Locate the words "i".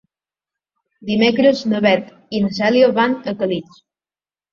2.37-2.41